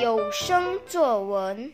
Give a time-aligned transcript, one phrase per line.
[0.00, 1.70] 有声作文。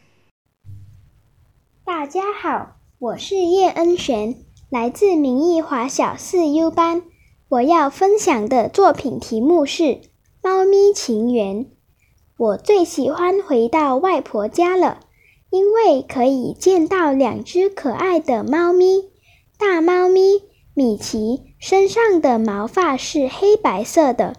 [1.84, 4.34] 大家好，我是叶恩璇，
[4.70, 7.04] 来自明义华小四 U 班。
[7.48, 9.82] 我要分享的作品题目是
[10.43, 11.64] 《猫咪情缘》。
[12.36, 14.99] 我最喜欢回到外婆家了，
[15.50, 19.11] 因为可以见到两只可爱的猫咪。
[19.57, 20.43] 大猫咪
[20.75, 24.35] 米奇身上的毛发是黑白色的，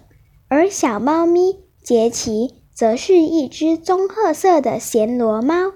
[0.48, 5.72] 而小猫咪杰奇则是一只棕褐色的暹罗猫。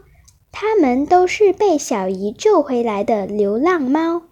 [0.52, 4.22] 它们都是被小姨救回来的流浪猫。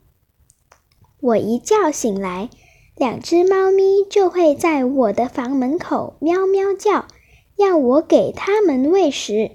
[1.21, 2.49] 我一觉醒来，
[2.97, 7.07] 两只猫咪就会在我的房门口喵喵叫，
[7.57, 9.51] 要我给它们喂食。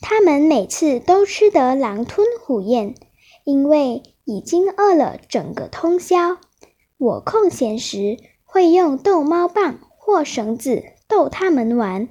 [0.00, 2.96] 它们每次都吃得狼吞虎咽，
[3.44, 6.38] 因为已经饿了整个通宵。
[6.98, 10.82] 我空闲时会用逗猫棒或绳子
[11.12, 12.08] 逗它们玩。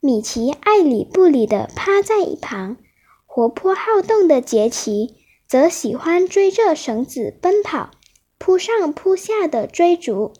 [0.00, 2.78] 米奇爱理不理地趴在一旁。
[3.26, 5.14] 活泼好动的杰奇
[5.46, 7.92] 则喜欢追着绳子奔跑，
[8.38, 10.32] 扑上扑下的追逐。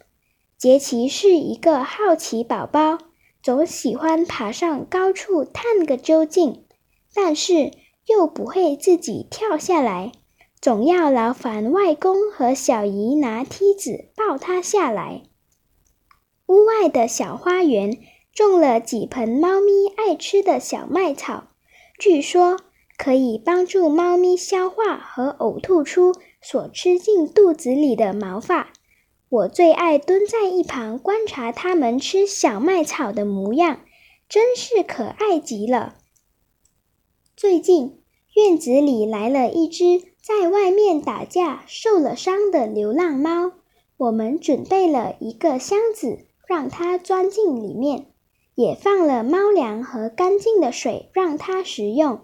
[0.59, 2.99] 杰奇是一个好奇宝宝，
[3.45, 6.65] 总喜欢爬上高处探个究竟，
[7.15, 7.71] 但是
[8.09, 10.11] 又不会自己跳下来，
[10.61, 15.23] 总要劳烦外公和小姨拿梯子抱他下来。
[16.51, 17.97] 屋外的小花园
[18.35, 21.45] 种了几盆猫咪爱吃的小麦草，
[21.97, 22.59] 据说。
[22.99, 28.75] 可以帮助猫咪消化和呕吐出所吃进肚子里的毛发。
[29.31, 33.81] 我最爱蹲在一旁观察它们吃小麦草的模样，
[34.29, 35.95] 真是可爱极了。
[37.35, 38.03] 最近
[38.37, 43.53] 院子里来了一只在外面打架受了伤的流浪猫，
[43.97, 48.07] 我们准备了一个箱子让它钻进里面，
[48.57, 52.23] 也放了猫粮和干净的水让它食用。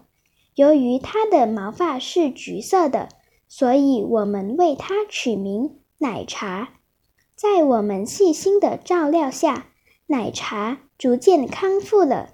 [0.57, 3.09] 由于它的毛发是橘色的，
[3.47, 6.71] 所以我们为它取名奶茶。
[7.37, 9.69] 在我们细心的照料下，
[10.09, 12.31] 奶茶逐渐康复了，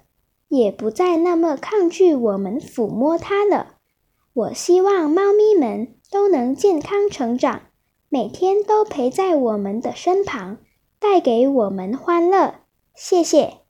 [0.47, 3.75] 也不再那么抗拒我们抚摸它了。
[4.33, 7.61] 我希望猫咪们都能健康成长，
[8.09, 10.57] 每天都陪在我们的身旁，
[11.03, 12.61] 带给我们欢乐。
[12.95, 13.62] 谢谢。